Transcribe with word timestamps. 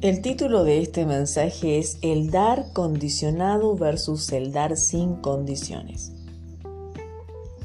El 0.00 0.22
título 0.22 0.62
de 0.62 0.78
este 0.78 1.06
mensaje 1.06 1.80
es 1.80 1.98
El 2.02 2.30
dar 2.30 2.72
condicionado 2.72 3.74
versus 3.74 4.30
el 4.30 4.52
dar 4.52 4.76
sin 4.76 5.16
condiciones. 5.16 6.12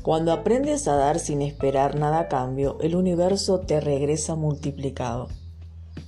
Cuando 0.02 0.32
aprendes 0.32 0.88
a 0.88 0.96
dar 0.96 1.20
sin 1.20 1.44
esperar 1.44 2.00
nada 2.00 2.22
a 2.22 2.28
cambio, 2.30 2.80
el 2.82 2.96
universo 2.96 3.60
te 3.60 3.80
regresa 3.80 4.34
multiplicado. 4.34 5.28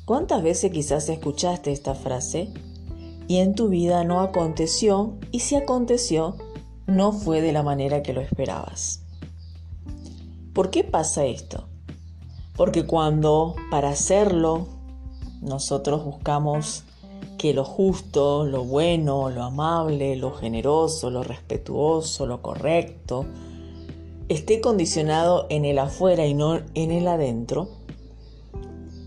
¿Cuántas 0.06 0.42
veces 0.42 0.72
quizás 0.72 1.08
escuchaste 1.10 1.72
esta 1.72 1.94
frase 1.94 2.52
y 3.28 3.38
en 3.38 3.54
tu 3.54 3.70
vida 3.70 4.04
no 4.04 4.22
aconteció 4.22 5.20
y 5.32 5.42
si 5.42 5.56
aconteció, 5.56 6.38
no 6.88 7.12
fue 7.12 7.42
de 7.42 7.52
la 7.52 7.62
manera 7.62 8.02
que 8.02 8.14
lo 8.14 8.22
esperabas? 8.22 9.04
¿Por 10.54 10.72
qué 10.72 10.84
pasa 10.84 11.24
esto? 11.26 11.68
Porque 12.56 12.88
cuando 12.88 13.54
para 13.70 13.90
hacerlo 13.90 14.75
nosotros 15.46 16.04
buscamos 16.04 16.84
que 17.38 17.54
lo 17.54 17.64
justo, 17.64 18.46
lo 18.46 18.64
bueno, 18.64 19.30
lo 19.30 19.44
amable, 19.44 20.16
lo 20.16 20.32
generoso, 20.32 21.10
lo 21.10 21.24
respetuoso, 21.24 22.26
lo 22.26 22.42
correcto, 22.42 23.26
esté 24.28 24.62
condicionado 24.62 25.46
en 25.50 25.66
el 25.66 25.80
afuera 25.80 26.26
y 26.26 26.34
no 26.34 26.60
en 26.74 26.92
el 26.92 27.08
adentro, 27.08 27.70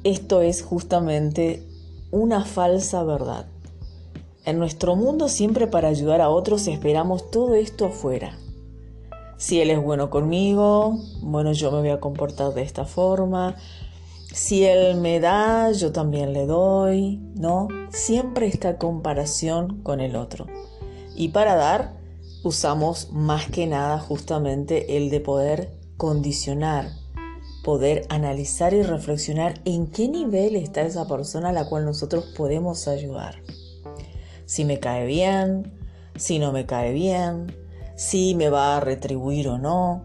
esto 0.04 0.40
es 0.40 0.62
justamente 0.62 1.62
una 2.10 2.44
falsa 2.44 3.02
verdad. 3.02 3.46
En 4.44 4.58
nuestro 4.58 4.96
mundo 4.96 5.28
siempre 5.28 5.66
para 5.66 5.88
ayudar 5.88 6.20
a 6.20 6.30
otros 6.30 6.68
esperamos 6.68 7.30
todo 7.30 7.54
esto 7.54 7.86
afuera. 7.86 8.38
Si 9.36 9.60
él 9.60 9.70
es 9.70 9.82
bueno 9.82 10.08
conmigo, 10.10 10.98
bueno, 11.20 11.52
yo 11.52 11.70
me 11.70 11.80
voy 11.80 11.90
a 11.90 12.00
comportar 12.00 12.54
de 12.54 12.62
esta 12.62 12.84
forma, 12.84 13.56
si 14.38 14.64
él 14.64 14.98
me 14.98 15.18
da, 15.18 15.72
yo 15.72 15.90
también 15.90 16.32
le 16.32 16.46
doy, 16.46 17.16
¿no? 17.34 17.66
Siempre 17.90 18.46
esta 18.46 18.78
comparación 18.78 19.82
con 19.82 20.00
el 20.00 20.14
otro. 20.14 20.46
Y 21.16 21.30
para 21.30 21.56
dar, 21.56 21.96
usamos 22.44 23.10
más 23.10 23.50
que 23.50 23.66
nada 23.66 23.98
justamente 23.98 24.96
el 24.96 25.10
de 25.10 25.18
poder 25.18 25.72
condicionar, 25.96 26.88
poder 27.64 28.06
analizar 28.10 28.74
y 28.74 28.82
reflexionar 28.82 29.60
en 29.64 29.88
qué 29.88 30.06
nivel 30.06 30.54
está 30.54 30.82
esa 30.82 31.08
persona 31.08 31.48
a 31.48 31.52
la 31.52 31.68
cual 31.68 31.84
nosotros 31.84 32.32
podemos 32.36 32.86
ayudar. 32.86 33.42
Si 34.46 34.64
me 34.64 34.78
cae 34.78 35.04
bien, 35.04 35.76
si 36.14 36.38
no 36.38 36.52
me 36.52 36.64
cae 36.64 36.92
bien, 36.92 37.56
si 37.96 38.36
me 38.36 38.50
va 38.50 38.76
a 38.76 38.80
retribuir 38.80 39.48
o 39.48 39.58
no, 39.58 40.04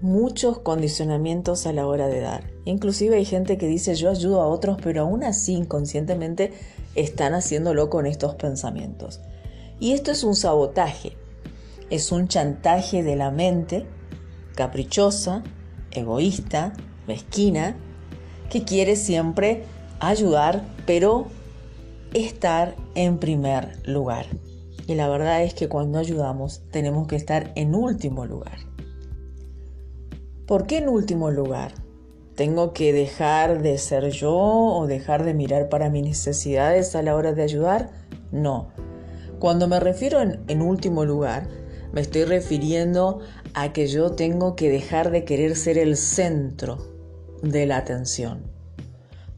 muchos 0.00 0.58
condicionamientos 0.60 1.66
a 1.66 1.74
la 1.74 1.86
hora 1.86 2.08
de 2.08 2.20
dar. 2.20 2.57
Inclusive 2.68 3.16
hay 3.16 3.24
gente 3.24 3.56
que 3.56 3.66
dice 3.66 3.94
yo 3.94 4.10
ayudo 4.10 4.42
a 4.42 4.46
otros, 4.46 4.76
pero 4.82 5.00
aún 5.00 5.24
así 5.24 5.54
inconscientemente 5.54 6.52
están 6.94 7.32
haciéndolo 7.32 7.88
con 7.88 8.04
estos 8.04 8.34
pensamientos. 8.34 9.22
Y 9.80 9.92
esto 9.92 10.10
es 10.10 10.22
un 10.22 10.36
sabotaje, 10.36 11.16
es 11.88 12.12
un 12.12 12.28
chantaje 12.28 13.02
de 13.02 13.16
la 13.16 13.30
mente 13.30 13.86
caprichosa, 14.54 15.42
egoísta, 15.92 16.74
mezquina, 17.06 17.74
que 18.50 18.64
quiere 18.64 18.96
siempre 18.96 19.64
ayudar, 19.98 20.62
pero 20.84 21.28
estar 22.12 22.76
en 22.94 23.16
primer 23.16 23.78
lugar. 23.88 24.26
Y 24.86 24.94
la 24.94 25.08
verdad 25.08 25.42
es 25.42 25.54
que 25.54 25.70
cuando 25.70 25.98
ayudamos 25.98 26.60
tenemos 26.70 27.06
que 27.06 27.16
estar 27.16 27.50
en 27.54 27.74
último 27.74 28.26
lugar. 28.26 28.58
¿Por 30.46 30.66
qué 30.66 30.78
en 30.78 30.90
último 30.90 31.30
lugar? 31.30 31.87
¿Tengo 32.38 32.72
que 32.72 32.92
dejar 32.92 33.62
de 33.62 33.78
ser 33.78 34.10
yo 34.10 34.32
o 34.32 34.86
dejar 34.86 35.24
de 35.24 35.34
mirar 35.34 35.68
para 35.68 35.90
mis 35.90 36.04
necesidades 36.04 36.94
a 36.94 37.02
la 37.02 37.16
hora 37.16 37.32
de 37.32 37.42
ayudar? 37.42 37.90
No. 38.30 38.68
Cuando 39.40 39.66
me 39.66 39.80
refiero 39.80 40.20
en, 40.20 40.44
en, 40.46 40.62
último 40.62 41.04
lugar, 41.04 41.48
me 41.92 42.00
estoy 42.00 42.22
refiriendo 42.22 43.18
a 43.54 43.72
que 43.72 43.88
yo 43.88 44.12
tengo 44.12 44.54
que 44.54 44.70
dejar 44.70 45.10
de 45.10 45.24
querer 45.24 45.56
ser 45.56 45.78
el 45.78 45.96
centro 45.96 46.78
de 47.42 47.66
la 47.66 47.78
atención. 47.78 48.44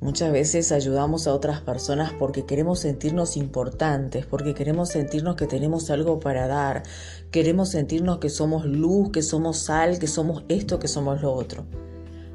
Muchas 0.01 0.31
veces 0.31 0.71
ayudamos 0.71 1.27
a 1.27 1.33
otras 1.33 1.63
personas 1.63 2.13
porque 2.19 2.45
queremos 2.45 2.81
sentirnos 2.81 3.39
importantes, 3.39 4.27
porque 4.27 4.53
queremos 4.53 4.91
sentirnos 4.91 5.37
que 5.37 5.47
tenemos 5.47 5.89
algo 5.89 6.21
para 6.21 6.49
dar, 6.49 6.83
queremos 7.31 7.71
sentirnos 7.71 8.19
que 8.19 8.29
somos 8.29 8.67
luz, 8.67 9.11
que 9.11 9.23
somos 9.23 9.57
sal, 9.57 9.99
que 9.99 10.07
somos 10.07 10.45
esto, 10.51 10.79
que 10.79 10.89
somos 10.89 11.23
lo 11.23 11.33
otro. 11.33 11.65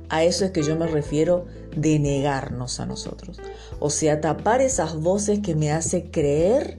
A 0.09 0.23
eso 0.23 0.45
es 0.45 0.51
que 0.51 0.63
yo 0.63 0.75
me 0.75 0.88
refiero 0.88 1.45
de 1.75 1.99
negarnos 1.99 2.79
a 2.79 2.85
nosotros. 2.85 3.39
O 3.79 3.89
sea, 3.89 4.21
tapar 4.21 4.61
esas 4.61 4.95
voces 4.95 5.39
que 5.39 5.55
me 5.55 5.71
hace 5.71 6.09
creer 6.11 6.77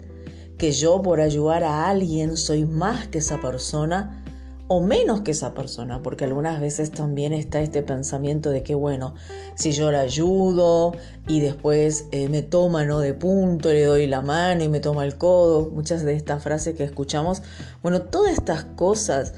que 0.59 0.73
yo 0.73 1.03
por 1.03 1.21
ayudar 1.21 1.65
a 1.65 1.89
alguien 1.89 2.37
soy 2.37 2.65
más 2.65 3.09
que 3.09 3.19
esa 3.19 3.41
persona 3.41 4.23
o 4.69 4.81
menos 4.81 5.21
que 5.21 5.31
esa 5.31 5.55
persona, 5.55 6.03
porque 6.03 6.25
algunas 6.25 6.61
veces 6.61 6.91
también 6.91 7.33
está 7.33 7.61
este 7.61 7.83
pensamiento 7.83 8.51
de 8.51 8.65
que, 8.65 8.75
bueno, 8.75 9.15
si 9.55 9.71
yo 9.71 9.93
la 9.93 10.01
ayudo 10.01 10.93
y 11.29 11.39
después 11.39 12.07
eh, 12.11 12.29
me 12.29 12.43
toma 12.43 12.85
¿no? 12.85 12.99
de 12.99 13.15
punto, 13.15 13.69
le 13.69 13.85
doy 13.85 14.09
la 14.09 14.23
mano 14.23 14.65
y 14.65 14.69
me 14.69 14.81
toma 14.81 15.05
el 15.05 15.19
codo, 15.19 15.71
muchas 15.71 16.05
de 16.05 16.15
estas 16.15 16.43
frases 16.43 16.75
que 16.75 16.83
escuchamos, 16.83 17.43
bueno, 17.83 18.03
todas 18.03 18.33
estas 18.33 18.65
cosas 18.65 19.35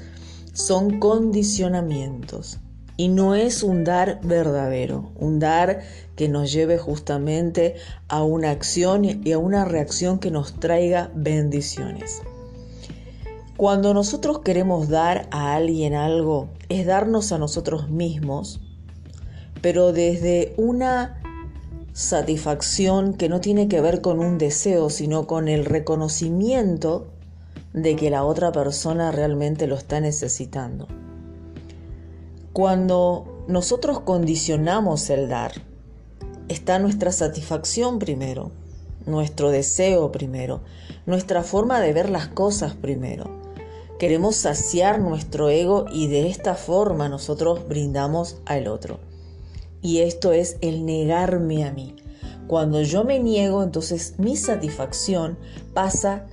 son 0.53 0.99
condicionamientos 0.99 2.57
y 2.99 3.07
no 3.07 3.33
es 3.33 3.63
un 3.63 3.85
dar 3.85 4.19
verdadero, 4.23 5.13
un 5.15 5.39
dar 5.39 5.83
que 6.17 6.27
nos 6.27 6.51
lleve 6.51 6.77
justamente 6.77 7.75
a 8.09 8.23
una 8.23 8.51
acción 8.51 9.05
y 9.05 9.31
a 9.31 9.37
una 9.37 9.63
reacción 9.63 10.19
que 10.19 10.31
nos 10.31 10.59
traiga 10.59 11.09
bendiciones. 11.15 12.21
Cuando 13.55 13.93
nosotros 13.93 14.39
queremos 14.39 14.89
dar 14.89 15.29
a 15.31 15.55
alguien 15.55 15.93
algo, 15.93 16.49
es 16.67 16.85
darnos 16.85 17.31
a 17.31 17.37
nosotros 17.37 17.89
mismos, 17.89 18.59
pero 19.61 19.93
desde 19.93 20.53
una 20.57 21.21
satisfacción 21.93 23.13
que 23.13 23.29
no 23.29 23.39
tiene 23.39 23.69
que 23.69 23.79
ver 23.79 24.01
con 24.01 24.19
un 24.19 24.37
deseo, 24.37 24.89
sino 24.89 25.25
con 25.25 25.47
el 25.47 25.63
reconocimiento 25.63 27.07
de 27.71 27.95
que 27.95 28.09
la 28.09 28.25
otra 28.25 28.51
persona 28.51 29.09
realmente 29.13 29.67
lo 29.67 29.75
está 29.75 30.01
necesitando. 30.01 30.89
Cuando 32.53 33.45
nosotros 33.47 33.99
condicionamos 33.99 35.09
el 35.11 35.29
dar, 35.29 35.51
está 36.47 36.79
nuestra 36.79 37.11
satisfacción 37.11 37.99
primero, 37.99 38.51
nuestro 39.05 39.51
deseo 39.51 40.11
primero, 40.11 40.61
nuestra 41.05 41.43
forma 41.43 41.79
de 41.79 41.93
ver 41.93 42.09
las 42.09 42.27
cosas 42.27 42.73
primero. 42.73 43.39
Queremos 43.99 44.35
saciar 44.35 44.99
nuestro 44.99 45.49
ego 45.49 45.85
y 45.91 46.07
de 46.07 46.27
esta 46.27 46.55
forma 46.55 47.07
nosotros 47.07 47.67
brindamos 47.67 48.37
al 48.45 48.67
otro. 48.67 48.99
Y 49.81 49.99
esto 49.99 50.31
es 50.31 50.57
el 50.61 50.85
negarme 50.85 51.65
a 51.65 51.71
mí. 51.71 51.95
Cuando 52.47 52.81
yo 52.81 53.03
me 53.03 53.19
niego, 53.19 53.61
entonces 53.61 54.15
mi 54.17 54.35
satisfacción 54.35 55.37
pasa 55.75 56.25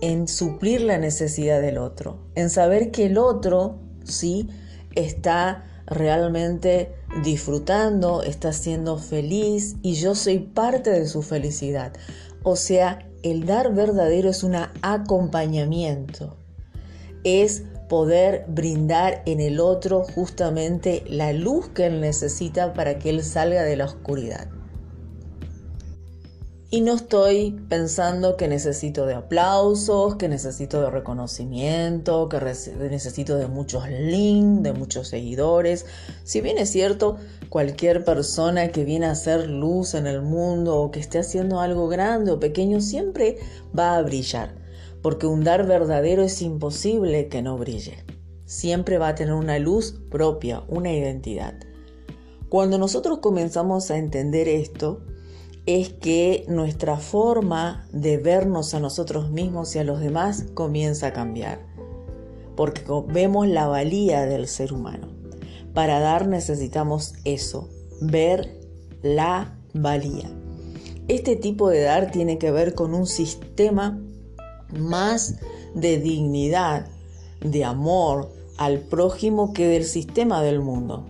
en 0.00 0.28
suplir 0.28 0.80
la 0.80 0.96
necesidad 0.96 1.60
del 1.60 1.76
otro, 1.76 2.16
en 2.34 2.48
saber 2.48 2.90
que 2.90 3.04
el 3.06 3.18
otro, 3.18 3.76
sí, 4.04 4.48
está 4.94 5.64
realmente 5.86 6.94
disfrutando, 7.22 8.22
está 8.22 8.52
siendo 8.52 8.98
feliz 8.98 9.76
y 9.82 9.94
yo 9.94 10.14
soy 10.14 10.38
parte 10.38 10.90
de 10.90 11.06
su 11.06 11.22
felicidad. 11.22 11.92
O 12.42 12.56
sea, 12.56 13.08
el 13.22 13.46
dar 13.46 13.74
verdadero 13.74 14.30
es 14.30 14.42
un 14.42 14.56
acompañamiento 14.82 16.36
es 17.24 17.64
poder 17.88 18.44
brindar 18.48 19.22
en 19.26 19.40
el 19.40 19.60
otro 19.60 20.04
justamente 20.04 21.04
la 21.06 21.32
luz 21.32 21.68
que 21.68 21.86
él 21.86 22.00
necesita 22.00 22.74
para 22.74 22.98
que 22.98 23.10
él 23.10 23.22
salga 23.24 23.62
de 23.62 23.76
la 23.76 23.86
oscuridad. 23.86 24.48
Y 26.70 26.82
no 26.82 26.94
estoy 26.94 27.58
pensando 27.68 28.36
que 28.36 28.46
necesito 28.46 29.06
de 29.06 29.14
aplausos, 29.14 30.16
que 30.16 30.28
necesito 30.28 30.82
de 30.82 30.90
reconocimiento, 30.90 32.28
que 32.28 32.38
necesito 32.90 33.36
de 33.36 33.46
muchos 33.46 33.88
links, 33.88 34.62
de 34.62 34.72
muchos 34.74 35.08
seguidores. 35.08 35.86
Si 36.24 36.42
bien 36.42 36.58
es 36.58 36.70
cierto, 36.70 37.16
cualquier 37.48 38.04
persona 38.04 38.68
que 38.68 38.84
viene 38.84 39.06
a 39.06 39.12
hacer 39.12 39.48
luz 39.48 39.94
en 39.94 40.06
el 40.06 40.20
mundo 40.20 40.76
o 40.76 40.90
que 40.90 41.00
esté 41.00 41.18
haciendo 41.18 41.60
algo 41.60 41.88
grande 41.88 42.32
o 42.32 42.40
pequeño 42.40 42.82
siempre 42.82 43.38
va 43.76 43.96
a 43.96 44.02
brillar 44.02 44.58
porque 45.02 45.26
un 45.26 45.44
dar 45.44 45.66
verdadero 45.66 46.22
es 46.22 46.42
imposible 46.42 47.28
que 47.28 47.42
no 47.42 47.56
brille. 47.56 48.04
Siempre 48.44 48.98
va 48.98 49.08
a 49.08 49.14
tener 49.14 49.34
una 49.34 49.58
luz 49.58 50.00
propia, 50.10 50.62
una 50.68 50.92
identidad. 50.92 51.54
Cuando 52.48 52.78
nosotros 52.78 53.18
comenzamos 53.18 53.90
a 53.90 53.98
entender 53.98 54.48
esto, 54.48 55.02
es 55.68 55.90
que 55.90 56.46
nuestra 56.48 56.96
forma 56.96 57.86
de 57.92 58.16
vernos 58.16 58.72
a 58.72 58.80
nosotros 58.80 59.30
mismos 59.30 59.76
y 59.76 59.78
a 59.78 59.84
los 59.84 60.00
demás 60.00 60.46
comienza 60.54 61.08
a 61.08 61.12
cambiar, 61.12 61.60
porque 62.56 62.80
vemos 63.08 63.46
la 63.46 63.66
valía 63.66 64.24
del 64.24 64.48
ser 64.48 64.72
humano. 64.72 65.08
Para 65.74 66.00
dar 66.00 66.26
necesitamos 66.26 67.12
eso, 67.24 67.68
ver 68.00 68.58
la 69.02 69.58
valía. 69.74 70.30
Este 71.06 71.36
tipo 71.36 71.68
de 71.68 71.82
dar 71.82 72.12
tiene 72.12 72.38
que 72.38 72.50
ver 72.50 72.74
con 72.74 72.94
un 72.94 73.06
sistema 73.06 74.00
más 74.74 75.34
de 75.74 75.98
dignidad, 75.98 76.86
de 77.42 77.66
amor 77.66 78.32
al 78.56 78.78
prójimo 78.78 79.52
que 79.52 79.66
del 79.66 79.84
sistema 79.84 80.42
del 80.42 80.60
mundo. 80.60 81.04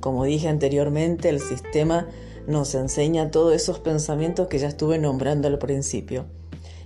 Como 0.00 0.24
dije 0.24 0.48
anteriormente, 0.48 1.30
el 1.30 1.40
sistema 1.40 2.08
nos 2.46 2.74
enseña 2.74 3.30
todos 3.30 3.54
esos 3.54 3.78
pensamientos 3.78 4.48
que 4.48 4.58
ya 4.58 4.68
estuve 4.68 4.98
nombrando 4.98 5.48
al 5.48 5.58
principio 5.58 6.26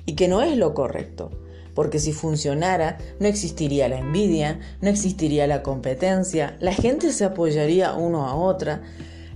y 0.05 0.15
que 0.15 0.29
no 0.29 0.43
es 0.43 0.57
lo 0.57 0.75
correcto, 0.75 1.31
porque 1.75 1.99
si 1.99 2.13
funcionara 2.13 2.99
no 3.21 3.27
existiría 3.27 3.89
la 3.89 3.99
envidia, 3.99 4.61
no 4.81 4.89
existiría 4.89 5.47
la 5.47 5.63
competencia, 5.63 6.57
la 6.61 6.73
gente 6.73 7.13
se 7.13 7.25
apoyaría 7.25 7.95
uno 7.95 8.27
a 8.27 8.35
otra, 8.35 8.83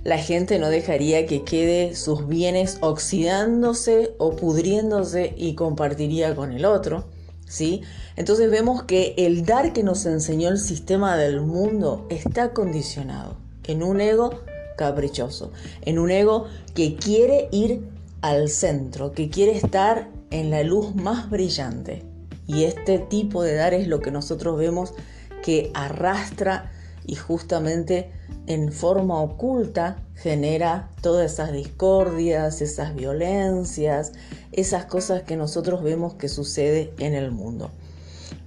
la 0.03 0.17
gente 0.17 0.57
no 0.57 0.69
dejaría 0.69 1.27
que 1.27 1.43
quede 1.43 1.95
sus 1.95 2.27
bienes 2.27 2.79
oxidándose 2.81 4.15
o 4.17 4.35
pudriéndose 4.35 5.35
y 5.37 5.53
compartiría 5.53 6.35
con 6.35 6.51
el 6.51 6.65
otro. 6.65 7.05
¿Sí? 7.47 7.81
Entonces 8.15 8.49
vemos 8.49 8.83
que 8.83 9.13
el 9.17 9.45
dar 9.45 9.73
que 9.73 9.83
nos 9.83 10.05
enseñó 10.05 10.47
el 10.49 10.57
sistema 10.57 11.17
del 11.17 11.41
mundo 11.41 12.07
está 12.09 12.53
condicionado 12.53 13.35
en 13.67 13.83
un 13.83 13.99
ego 13.99 14.39
caprichoso, 14.81 15.51
en 15.83 15.99
un 15.99 16.09
ego 16.09 16.47
que 16.73 16.95
quiere 16.95 17.49
ir 17.51 17.87
al 18.21 18.49
centro, 18.49 19.11
que 19.11 19.29
quiere 19.29 19.55
estar 19.55 20.09
en 20.31 20.49
la 20.49 20.63
luz 20.63 20.95
más 20.95 21.29
brillante. 21.29 22.03
Y 22.47 22.63
este 22.63 22.97
tipo 22.97 23.43
de 23.43 23.53
dar 23.53 23.75
es 23.75 23.87
lo 23.87 23.99
que 23.99 24.09
nosotros 24.09 24.57
vemos 24.57 24.95
que 25.43 25.69
arrastra 25.75 26.71
y 27.05 27.15
justamente 27.15 28.11
en 28.47 28.71
forma 28.71 29.21
oculta 29.21 29.97
genera 30.15 30.89
todas 31.01 31.31
esas 31.31 31.51
discordias, 31.51 32.61
esas 32.61 32.95
violencias, 32.95 34.13
esas 34.51 34.85
cosas 34.85 35.21
que 35.21 35.37
nosotros 35.37 35.83
vemos 35.83 36.15
que 36.15 36.27
sucede 36.27 36.91
en 36.97 37.13
el 37.13 37.31
mundo. 37.31 37.69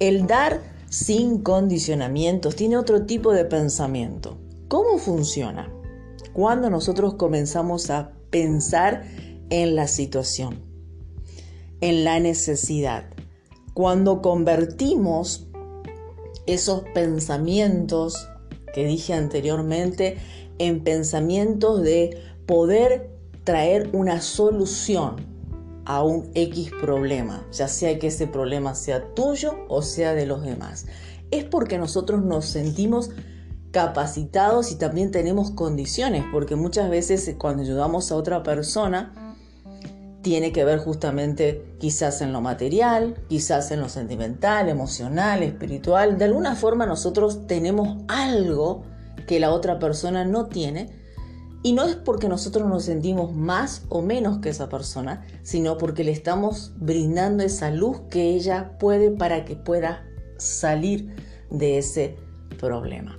El 0.00 0.26
dar 0.26 0.60
sin 0.90 1.42
condicionamientos 1.42 2.56
tiene 2.56 2.76
otro 2.76 3.02
tipo 3.02 3.32
de 3.32 3.44
pensamiento. 3.44 4.36
¿Cómo 4.66 4.98
funciona? 4.98 5.70
Cuando 6.34 6.68
nosotros 6.68 7.14
comenzamos 7.14 7.90
a 7.90 8.10
pensar 8.30 9.04
en 9.50 9.76
la 9.76 9.86
situación, 9.86 10.64
en 11.80 12.02
la 12.02 12.18
necesidad, 12.18 13.04
cuando 13.72 14.20
convertimos 14.20 15.46
esos 16.46 16.82
pensamientos 16.92 18.28
que 18.74 18.84
dije 18.84 19.14
anteriormente 19.14 20.18
en 20.58 20.82
pensamientos 20.82 21.82
de 21.82 22.20
poder 22.46 23.12
traer 23.44 23.90
una 23.92 24.20
solución 24.20 25.14
a 25.84 26.02
un 26.02 26.32
X 26.34 26.72
problema, 26.80 27.46
ya 27.52 27.68
sea 27.68 27.96
que 28.00 28.08
ese 28.08 28.26
problema 28.26 28.74
sea 28.74 29.14
tuyo 29.14 29.54
o 29.68 29.82
sea 29.82 30.14
de 30.14 30.26
los 30.26 30.42
demás. 30.42 30.86
Es 31.30 31.44
porque 31.44 31.78
nosotros 31.78 32.24
nos 32.24 32.46
sentimos 32.46 33.10
capacitados 33.74 34.70
y 34.70 34.76
también 34.76 35.10
tenemos 35.10 35.50
condiciones, 35.50 36.24
porque 36.30 36.54
muchas 36.54 36.88
veces 36.88 37.34
cuando 37.36 37.64
ayudamos 37.64 38.12
a 38.12 38.14
otra 38.14 38.44
persona, 38.44 39.12
tiene 40.22 40.52
que 40.52 40.64
ver 40.64 40.78
justamente 40.78 41.74
quizás 41.80 42.22
en 42.22 42.32
lo 42.32 42.40
material, 42.40 43.16
quizás 43.28 43.72
en 43.72 43.80
lo 43.80 43.88
sentimental, 43.88 44.68
emocional, 44.68 45.42
espiritual. 45.42 46.18
De 46.18 46.24
alguna 46.26 46.54
forma 46.54 46.86
nosotros 46.86 47.48
tenemos 47.48 48.04
algo 48.06 48.84
que 49.26 49.40
la 49.40 49.50
otra 49.50 49.80
persona 49.80 50.24
no 50.24 50.46
tiene 50.46 50.90
y 51.64 51.72
no 51.72 51.84
es 51.84 51.96
porque 51.96 52.28
nosotros 52.28 52.68
nos 52.68 52.84
sentimos 52.84 53.34
más 53.34 53.86
o 53.88 54.02
menos 54.02 54.38
que 54.38 54.50
esa 54.50 54.68
persona, 54.68 55.26
sino 55.42 55.78
porque 55.78 56.04
le 56.04 56.12
estamos 56.12 56.74
brindando 56.76 57.42
esa 57.42 57.72
luz 57.72 58.02
que 58.08 58.34
ella 58.36 58.78
puede 58.78 59.10
para 59.10 59.44
que 59.44 59.56
pueda 59.56 60.06
salir 60.38 61.12
de 61.50 61.78
ese 61.78 62.16
problema. 62.60 63.18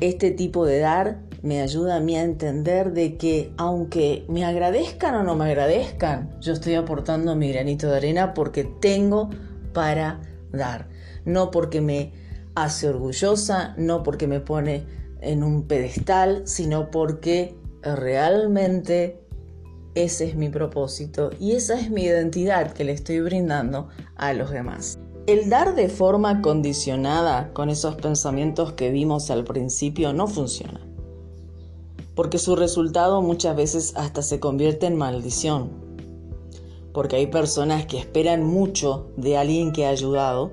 Este 0.00 0.30
tipo 0.30 0.64
de 0.64 0.78
dar 0.78 1.18
me 1.42 1.60
ayuda 1.60 1.96
a 1.96 2.00
mí 2.00 2.16
a 2.16 2.22
entender 2.22 2.92
de 2.92 3.16
que 3.16 3.52
aunque 3.56 4.24
me 4.28 4.44
agradezcan 4.44 5.14
o 5.16 5.22
no 5.24 5.34
me 5.34 5.46
agradezcan, 5.46 6.38
yo 6.40 6.52
estoy 6.52 6.74
aportando 6.74 7.34
mi 7.34 7.52
granito 7.52 7.88
de 7.88 7.96
arena 7.96 8.34
porque 8.34 8.64
tengo 8.64 9.30
para 9.72 10.20
dar, 10.52 10.88
no 11.24 11.50
porque 11.50 11.80
me 11.80 12.12
hace 12.54 12.88
orgullosa, 12.88 13.74
no 13.76 14.02
porque 14.02 14.26
me 14.26 14.40
pone 14.40 14.86
en 15.20 15.42
un 15.42 15.66
pedestal, 15.66 16.42
sino 16.46 16.90
porque 16.90 17.56
realmente 17.82 19.20
ese 19.94 20.28
es 20.28 20.36
mi 20.36 20.48
propósito 20.48 21.30
y 21.40 21.52
esa 21.52 21.78
es 21.78 21.90
mi 21.90 22.04
identidad 22.04 22.72
que 22.72 22.84
le 22.84 22.92
estoy 22.92 23.20
brindando 23.20 23.88
a 24.16 24.32
los 24.32 24.50
demás. 24.50 24.98
El 25.28 25.48
dar 25.48 25.76
de 25.76 25.88
forma 25.88 26.42
condicionada 26.42 27.52
con 27.52 27.68
esos 27.68 27.94
pensamientos 27.94 28.72
que 28.72 28.90
vimos 28.90 29.30
al 29.30 29.44
principio 29.44 30.12
no 30.12 30.26
funciona 30.26 30.88
porque 32.18 32.38
su 32.38 32.56
resultado 32.56 33.22
muchas 33.22 33.54
veces 33.54 33.92
hasta 33.94 34.22
se 34.22 34.40
convierte 34.40 34.86
en 34.86 34.96
maldición. 34.96 35.70
Porque 36.92 37.14
hay 37.14 37.28
personas 37.28 37.86
que 37.86 37.96
esperan 37.96 38.44
mucho 38.44 39.12
de 39.16 39.36
alguien 39.36 39.70
que 39.70 39.86
ha 39.86 39.90
ayudado 39.90 40.50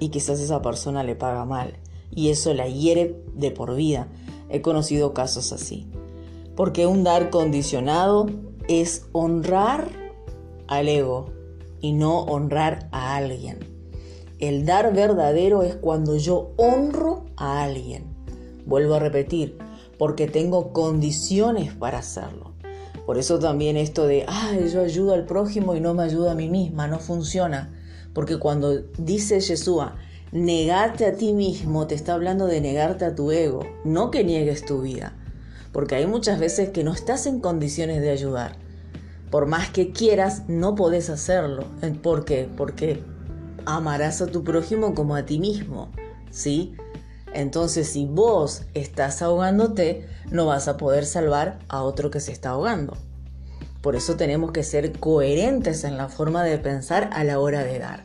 y 0.00 0.08
quizás 0.08 0.40
esa 0.40 0.60
persona 0.60 1.04
le 1.04 1.14
paga 1.14 1.44
mal 1.44 1.78
y 2.10 2.30
eso 2.30 2.52
la 2.52 2.66
hiere 2.66 3.22
de 3.32 3.52
por 3.52 3.76
vida. 3.76 4.08
He 4.48 4.60
conocido 4.60 5.14
casos 5.14 5.52
así. 5.52 5.86
Porque 6.56 6.88
un 6.88 7.04
dar 7.04 7.30
condicionado 7.30 8.26
es 8.66 9.06
honrar 9.12 9.86
al 10.66 10.88
ego 10.88 11.26
y 11.80 11.92
no 11.92 12.22
honrar 12.22 12.88
a 12.90 13.14
alguien. 13.14 13.73
El 14.40 14.66
dar 14.66 14.92
verdadero 14.92 15.62
es 15.62 15.76
cuando 15.76 16.16
yo 16.16 16.52
honro 16.56 17.26
a 17.36 17.62
alguien. 17.62 18.04
Vuelvo 18.66 18.94
a 18.94 18.98
repetir, 18.98 19.58
porque 19.96 20.26
tengo 20.26 20.72
condiciones 20.72 21.72
para 21.72 21.98
hacerlo. 21.98 22.52
Por 23.06 23.18
eso 23.18 23.38
también 23.38 23.76
esto 23.76 24.06
de, 24.06 24.24
ay, 24.26 24.68
yo 24.72 24.80
ayudo 24.80 25.14
al 25.14 25.24
prójimo 25.24 25.76
y 25.76 25.80
no 25.80 25.94
me 25.94 26.02
ayudo 26.02 26.30
a 26.30 26.34
mí 26.34 26.48
misma, 26.48 26.88
no 26.88 26.98
funciona. 26.98 27.72
Porque 28.12 28.38
cuando 28.38 28.80
dice 28.98 29.40
Yeshua, 29.40 29.96
negarte 30.32 31.06
a 31.06 31.14
ti 31.14 31.32
mismo, 31.32 31.86
te 31.86 31.94
está 31.94 32.14
hablando 32.14 32.46
de 32.46 32.60
negarte 32.60 33.04
a 33.04 33.14
tu 33.14 33.30
ego, 33.30 33.60
no 33.84 34.10
que 34.10 34.24
niegues 34.24 34.64
tu 34.64 34.80
vida. 34.80 35.12
Porque 35.72 35.94
hay 35.94 36.06
muchas 36.06 36.40
veces 36.40 36.70
que 36.70 36.82
no 36.82 36.92
estás 36.92 37.26
en 37.26 37.40
condiciones 37.40 38.00
de 38.00 38.10
ayudar. 38.10 38.56
Por 39.30 39.46
más 39.46 39.70
que 39.70 39.92
quieras, 39.92 40.44
no 40.48 40.74
podés 40.74 41.10
hacerlo. 41.10 41.64
¿Por 42.02 42.24
qué? 42.24 42.48
Porque 42.56 43.02
amarás 43.66 44.22
a 44.22 44.26
tu 44.26 44.44
prójimo 44.44 44.94
como 44.94 45.16
a 45.16 45.24
ti 45.24 45.38
mismo. 45.38 45.90
¿Sí? 46.30 46.74
Entonces, 47.32 47.88
si 47.88 48.06
vos 48.06 48.62
estás 48.74 49.20
ahogándote, 49.20 50.06
no 50.30 50.46
vas 50.46 50.68
a 50.68 50.76
poder 50.76 51.04
salvar 51.04 51.58
a 51.68 51.82
otro 51.82 52.10
que 52.10 52.20
se 52.20 52.32
está 52.32 52.50
ahogando. 52.50 52.96
Por 53.82 53.96
eso 53.96 54.16
tenemos 54.16 54.52
que 54.52 54.62
ser 54.62 54.98
coherentes 54.98 55.84
en 55.84 55.98
la 55.98 56.08
forma 56.08 56.42
de 56.44 56.58
pensar 56.58 57.10
a 57.12 57.24
la 57.24 57.38
hora 57.38 57.64
de 57.64 57.78
dar. 57.78 58.04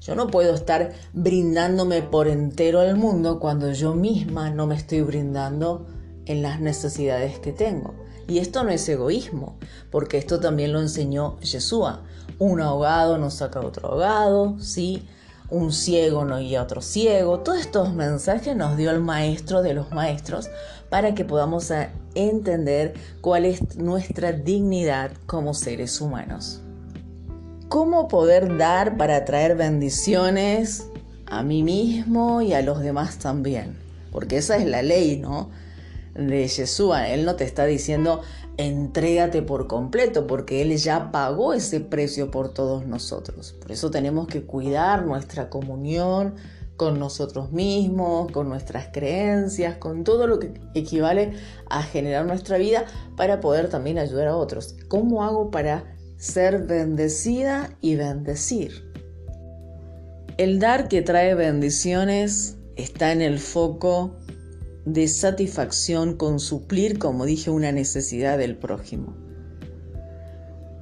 Yo 0.00 0.14
no 0.14 0.28
puedo 0.28 0.54
estar 0.54 0.92
brindándome 1.12 2.02
por 2.02 2.28
entero 2.28 2.80
al 2.80 2.96
mundo 2.96 3.40
cuando 3.40 3.72
yo 3.72 3.94
misma 3.94 4.50
no 4.50 4.66
me 4.66 4.76
estoy 4.76 5.02
brindando 5.02 5.86
en 6.26 6.42
las 6.42 6.60
necesidades 6.60 7.38
que 7.40 7.52
tengo. 7.52 7.94
Y 8.28 8.38
esto 8.38 8.62
no 8.62 8.70
es 8.70 8.88
egoísmo, 8.88 9.56
porque 9.90 10.18
esto 10.18 10.38
también 10.38 10.72
lo 10.72 10.80
enseñó 10.80 11.40
Yeshua. 11.40 12.02
Un 12.38 12.60
ahogado 12.60 13.18
no 13.18 13.30
saca 13.30 13.60
otro 13.60 13.88
ahogado, 13.88 14.56
¿sí? 14.60 15.08
un 15.50 15.72
ciego 15.72 16.24
no 16.24 16.38
guía 16.38 16.60
a 16.60 16.64
otro 16.64 16.82
ciego. 16.82 17.40
Todos 17.40 17.60
estos 17.60 17.94
mensajes 17.94 18.54
nos 18.54 18.76
dio 18.76 18.90
el 18.90 19.00
maestro 19.00 19.62
de 19.62 19.74
los 19.74 19.90
maestros 19.92 20.48
para 20.90 21.14
que 21.14 21.24
podamos 21.24 21.72
entender 22.14 22.94
cuál 23.20 23.44
es 23.44 23.76
nuestra 23.76 24.32
dignidad 24.32 25.10
como 25.26 25.54
seres 25.54 26.00
humanos. 26.00 26.60
¿Cómo 27.68 28.08
poder 28.08 28.56
dar 28.56 28.96
para 28.96 29.24
traer 29.24 29.56
bendiciones 29.56 30.86
a 31.26 31.42
mí 31.42 31.62
mismo 31.62 32.40
y 32.40 32.54
a 32.54 32.62
los 32.62 32.80
demás 32.80 33.18
también? 33.18 33.76
Porque 34.10 34.38
esa 34.38 34.56
es 34.56 34.66
la 34.66 34.82
ley, 34.82 35.18
¿no? 35.18 35.50
De 36.18 36.46
Yeshua. 36.46 37.08
Él 37.08 37.24
no 37.24 37.36
te 37.36 37.44
está 37.44 37.64
diciendo 37.64 38.20
entrégate 38.58 39.40
por 39.40 39.68
completo, 39.68 40.26
porque 40.26 40.60
Él 40.60 40.76
ya 40.76 41.10
pagó 41.10 41.54
ese 41.54 41.80
precio 41.80 42.30
por 42.30 42.52
todos 42.52 42.86
nosotros. 42.86 43.54
Por 43.58 43.72
eso 43.72 43.90
tenemos 43.90 44.26
que 44.26 44.42
cuidar 44.42 45.06
nuestra 45.06 45.48
comunión 45.48 46.34
con 46.76 46.98
nosotros 46.98 47.52
mismos, 47.52 48.30
con 48.30 48.48
nuestras 48.48 48.88
creencias, 48.92 49.78
con 49.78 50.04
todo 50.04 50.26
lo 50.26 50.38
que 50.38 50.60
equivale 50.74 51.34
a 51.70 51.82
generar 51.82 52.26
nuestra 52.26 52.58
vida 52.58 52.84
para 53.16 53.40
poder 53.40 53.68
también 53.68 53.98
ayudar 53.98 54.28
a 54.28 54.36
otros. 54.36 54.76
¿Cómo 54.88 55.24
hago 55.24 55.50
para 55.50 55.96
ser 56.16 56.64
bendecida 56.64 57.76
y 57.80 57.96
bendecir? 57.96 58.90
El 60.36 60.60
dar 60.60 60.88
que 60.88 61.02
trae 61.02 61.34
bendiciones 61.34 62.58
está 62.76 63.10
en 63.10 63.22
el 63.22 63.40
foco 63.40 64.16
de 64.92 65.06
satisfacción, 65.06 66.16
con 66.16 66.40
suplir, 66.40 66.98
como 66.98 67.26
dije, 67.26 67.50
una 67.50 67.72
necesidad 67.72 68.38
del 68.38 68.56
prójimo. 68.56 69.14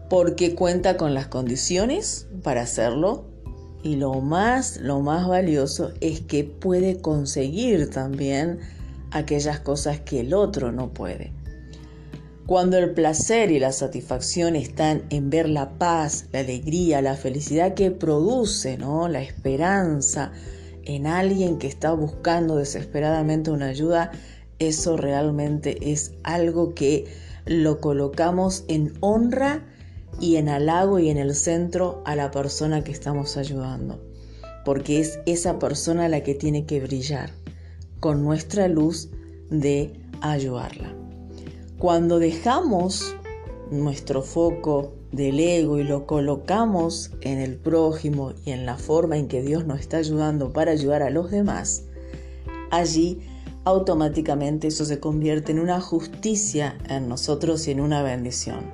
porque 0.08 0.54
cuenta 0.54 0.96
con 0.96 1.14
las 1.14 1.26
condiciones 1.26 2.28
para 2.44 2.62
hacerlo 2.62 3.24
y 3.82 3.96
lo 3.96 4.20
más, 4.20 4.76
lo 4.76 5.00
más 5.00 5.26
valioso 5.26 5.90
es 6.00 6.20
que 6.20 6.44
puede 6.44 7.00
conseguir 7.00 7.90
también 7.90 8.60
aquellas 9.10 9.58
cosas 9.58 9.98
que 9.98 10.20
el 10.20 10.32
otro 10.32 10.70
no 10.70 10.92
puede. 10.92 11.32
Cuando 12.46 12.78
el 12.78 12.92
placer 12.94 13.50
y 13.50 13.58
la 13.58 13.72
satisfacción 13.72 14.54
están 14.54 15.02
en 15.10 15.28
ver 15.28 15.48
la 15.48 15.70
paz, 15.78 16.26
la 16.32 16.38
alegría, 16.38 17.02
la 17.02 17.16
felicidad 17.16 17.74
que 17.74 17.90
produce, 17.90 18.78
¿no? 18.78 19.08
La 19.08 19.20
esperanza 19.20 20.30
en 20.86 21.06
alguien 21.06 21.58
que 21.58 21.66
está 21.66 21.92
buscando 21.92 22.56
desesperadamente 22.56 23.50
una 23.50 23.66
ayuda, 23.66 24.12
eso 24.58 24.96
realmente 24.96 25.92
es 25.92 26.14
algo 26.22 26.74
que 26.74 27.04
lo 27.44 27.80
colocamos 27.80 28.64
en 28.68 28.94
honra 29.00 29.64
y 30.20 30.36
en 30.36 30.48
halago 30.48 30.98
y 30.98 31.10
en 31.10 31.18
el 31.18 31.34
centro 31.34 32.02
a 32.06 32.16
la 32.16 32.30
persona 32.30 32.82
que 32.82 32.92
estamos 32.92 33.36
ayudando, 33.36 34.02
porque 34.64 35.00
es 35.00 35.20
esa 35.26 35.58
persona 35.58 36.08
la 36.08 36.22
que 36.22 36.34
tiene 36.34 36.64
que 36.64 36.80
brillar 36.80 37.30
con 38.00 38.24
nuestra 38.24 38.68
luz 38.68 39.10
de 39.50 40.00
ayudarla. 40.22 40.94
Cuando 41.78 42.18
dejamos 42.18 43.14
nuestro 43.70 44.22
foco 44.22 44.94
del 45.12 45.40
ego 45.40 45.78
y 45.78 45.84
lo 45.84 46.06
colocamos 46.06 47.12
en 47.20 47.38
el 47.38 47.56
prójimo 47.56 48.32
y 48.44 48.50
en 48.50 48.66
la 48.66 48.76
forma 48.76 49.16
en 49.16 49.28
que 49.28 49.42
Dios 49.42 49.66
nos 49.66 49.80
está 49.80 49.98
ayudando 49.98 50.52
para 50.52 50.72
ayudar 50.72 51.02
a 51.02 51.10
los 51.10 51.30
demás, 51.30 51.84
allí 52.70 53.20
automáticamente 53.64 54.68
eso 54.68 54.84
se 54.84 55.00
convierte 55.00 55.52
en 55.52 55.58
una 55.58 55.80
justicia 55.80 56.78
en 56.88 57.08
nosotros 57.08 57.66
y 57.66 57.72
en 57.72 57.80
una 57.80 58.02
bendición. 58.02 58.72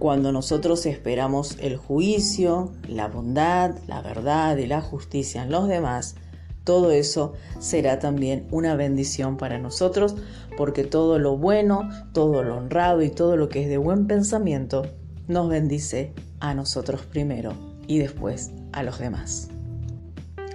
Cuando 0.00 0.32
nosotros 0.32 0.86
esperamos 0.86 1.56
el 1.60 1.76
juicio, 1.76 2.72
la 2.88 3.06
bondad, 3.08 3.76
la 3.86 4.00
verdad 4.00 4.56
y 4.56 4.66
la 4.66 4.80
justicia 4.80 5.42
en 5.42 5.52
los 5.52 5.68
demás, 5.68 6.16
todo 6.64 6.90
eso 6.90 7.32
será 7.58 7.98
también 7.98 8.46
una 8.50 8.74
bendición 8.74 9.36
para 9.36 9.58
nosotros, 9.58 10.16
porque 10.56 10.84
todo 10.84 11.18
lo 11.18 11.36
bueno, 11.36 11.88
todo 12.12 12.42
lo 12.42 12.56
honrado 12.56 13.02
y 13.02 13.10
todo 13.10 13.36
lo 13.36 13.48
que 13.48 13.62
es 13.62 13.68
de 13.68 13.78
buen 13.78 14.06
pensamiento 14.06 14.86
nos 15.26 15.48
bendice 15.48 16.12
a 16.40 16.54
nosotros 16.54 17.02
primero 17.02 17.54
y 17.86 17.98
después 17.98 18.50
a 18.72 18.82
los 18.82 18.98
demás. 18.98 19.48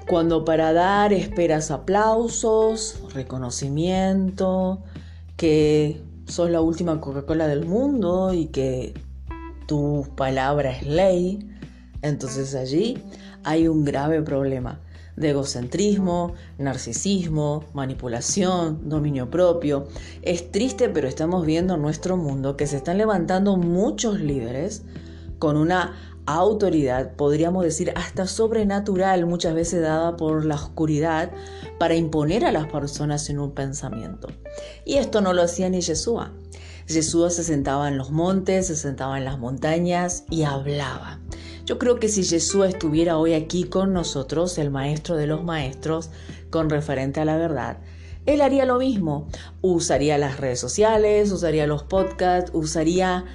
Cuando 0.08 0.46
para 0.46 0.72
dar 0.74 1.14
esperas 1.14 1.72
aplausos, 1.72 3.02
reconocimiento, 3.14 4.84
que 5.36 6.00
sos 6.28 6.52
la 6.52 6.62
última 6.62 7.02
Coca-Cola 7.02 7.48
del 7.48 7.66
mundo 7.66 8.32
y 8.34 8.48
que 8.48 8.94
tu 9.66 10.08
palabra 10.16 10.72
es 10.72 10.86
ley, 10.86 11.50
entonces 12.04 12.54
allí 12.54 13.02
hay 13.44 13.68
un 13.68 13.84
grave 13.84 14.22
problema 14.22 14.80
de 15.16 15.30
egocentrismo, 15.30 16.34
narcisismo, 16.58 17.64
manipulación, 17.74 18.90
dominio 18.90 19.30
propio. 19.30 19.88
Es 20.22 20.52
triste, 20.52 20.90
pero 20.90 21.08
estamos 21.08 21.46
viendo 21.46 21.76
en 21.76 21.82
nuestro 21.82 22.18
mundo 22.18 22.58
que 22.58 22.68
se 22.68 22.78
están 22.78 22.98
levantando 22.98 23.58
muchos 23.58 24.20
líderes 24.20 24.84
con 25.40 25.58
una 25.58 25.96
autoridad, 26.26 27.14
podríamos 27.16 27.64
decir 27.64 27.94
hasta 27.96 28.28
sobrenatural, 28.28 29.26
muchas 29.26 29.54
veces 29.54 29.82
dada 29.82 30.18
por 30.18 30.46
la 30.46 30.56
oscuridad, 30.56 31.32
para 31.80 31.96
imponer 31.96 32.46
a 32.46 32.52
las 32.52 32.68
personas 32.68 33.30
en 33.30 33.40
un 33.40 33.52
pensamiento. 33.52 34.30
Y 34.86 34.96
esto 34.96 35.22
no 35.22 35.34
lo 35.34 35.44
hacía 35.44 35.70
ni 35.70 35.82
Yeshua. 35.82 36.32
Yeshua 36.88 37.30
se 37.30 37.44
sentaba 37.44 37.88
en 37.88 37.98
los 37.98 38.12
montes, 38.12 38.68
se 38.68 38.76
sentaba 38.76 39.18
en 39.18 39.26
las 39.26 39.40
montañas 39.40 40.24
y 40.30 40.44
hablaba. 40.44 41.20
Yo 41.66 41.80
creo 41.80 42.00
que 42.00 42.10
si 42.10 42.24
Jesús 42.24 42.68
estuviera 42.68 43.18
hoy 43.18 43.34
aquí 43.34 43.64
con 43.64 43.92
nosotros, 43.92 44.60
el 44.60 44.70
maestro 44.70 45.16
de 45.16 45.26
los 45.26 45.44
maestros, 45.44 46.12
con 46.52 46.70
referente 46.70 47.20
a 47.22 47.26
la 47.26 47.38
verdad, 47.38 47.80
él 48.28 48.42
haría 48.42 48.66
lo 48.66 48.78
mismo. 48.78 49.28
Usaría 49.62 50.20
las 50.20 50.40
redes 50.40 50.60
sociales, 50.60 51.32
usaría 51.32 51.66
los 51.66 51.82
podcasts, 51.82 52.52
usaría 52.54 53.26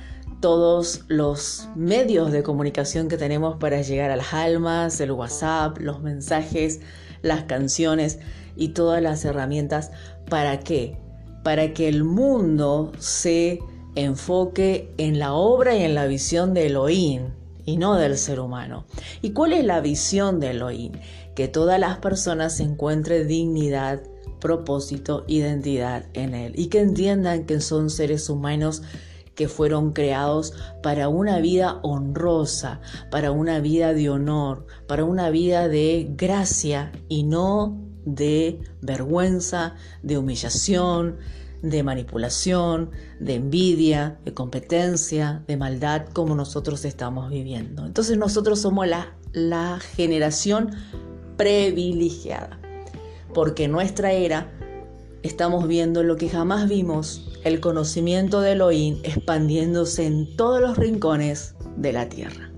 todos 0.40 1.04
los 1.08 1.68
medios 1.74 2.30
de 2.30 2.44
comunicación 2.44 3.08
que 3.08 3.16
tenemos 3.16 3.56
para 3.56 3.82
llegar 3.82 4.12
a 4.12 4.16
las 4.16 4.32
almas, 4.32 5.00
el 5.00 5.10
WhatsApp, 5.10 5.78
los 5.78 6.00
mensajes, 6.00 6.80
las 7.22 7.42
canciones 7.44 8.20
y 8.54 8.68
todas 8.68 9.02
las 9.02 9.24
herramientas. 9.24 9.90
¿Para 10.28 10.60
qué? 10.60 10.96
Para 11.42 11.74
que 11.74 11.88
el 11.88 12.04
mundo 12.04 12.92
se 13.00 13.58
enfoque 13.96 14.94
en 14.98 15.18
la 15.18 15.32
obra 15.32 15.74
y 15.74 15.82
en 15.82 15.96
la 15.96 16.06
visión 16.06 16.54
de 16.54 16.66
Elohim, 16.66 17.39
y 17.64 17.76
no 17.76 17.96
del 17.96 18.16
ser 18.16 18.40
humano. 18.40 18.86
¿Y 19.22 19.32
cuál 19.32 19.52
es 19.52 19.64
la 19.64 19.80
visión 19.80 20.40
de 20.40 20.50
Elohim? 20.50 20.92
Que 21.34 21.48
todas 21.48 21.78
las 21.78 21.98
personas 21.98 22.60
encuentren 22.60 23.28
dignidad, 23.28 24.02
propósito, 24.40 25.24
identidad 25.28 26.06
en 26.14 26.34
Él 26.34 26.52
y 26.56 26.66
que 26.66 26.80
entiendan 26.80 27.44
que 27.44 27.60
son 27.60 27.90
seres 27.90 28.28
humanos 28.28 28.82
que 29.34 29.48
fueron 29.48 29.92
creados 29.92 30.52
para 30.82 31.08
una 31.08 31.38
vida 31.38 31.80
honrosa, 31.82 32.80
para 33.10 33.30
una 33.30 33.60
vida 33.60 33.94
de 33.94 34.10
honor, 34.10 34.66
para 34.86 35.04
una 35.04 35.30
vida 35.30 35.68
de 35.68 36.08
gracia 36.10 36.92
y 37.08 37.22
no 37.22 37.78
de 38.04 38.60
vergüenza, 38.82 39.76
de 40.02 40.18
humillación, 40.18 41.18
de 41.62 41.82
manipulación, 41.82 42.90
de 43.18 43.34
envidia, 43.34 44.18
de 44.24 44.34
competencia, 44.34 45.42
de 45.46 45.56
maldad 45.56 46.06
como 46.12 46.34
nosotros 46.34 46.84
estamos 46.84 47.30
viviendo. 47.30 47.84
Entonces 47.84 48.16
nosotros 48.16 48.60
somos 48.60 48.86
la, 48.86 49.14
la 49.32 49.78
generación 49.80 50.70
privilegiada, 51.36 52.58
porque 53.34 53.64
en 53.64 53.72
nuestra 53.72 54.12
era 54.12 54.52
estamos 55.22 55.68
viendo 55.68 56.02
lo 56.02 56.16
que 56.16 56.28
jamás 56.28 56.68
vimos, 56.68 57.38
el 57.44 57.60
conocimiento 57.60 58.40
de 58.40 58.52
Elohim 58.52 58.98
expandiéndose 59.02 60.06
en 60.06 60.36
todos 60.36 60.60
los 60.60 60.76
rincones 60.76 61.54
de 61.76 61.92
la 61.92 62.08
tierra. 62.08 62.49